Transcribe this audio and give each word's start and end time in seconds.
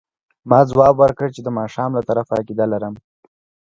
ما 0.49 0.59
ځواب 0.71 0.93
ورکړ 0.99 1.27
چې 1.35 1.41
د 1.43 1.49
ماښام 1.59 1.89
له 1.97 2.01
طرفه 2.09 2.33
عقیده 2.39 2.65
لرم. 2.73 2.93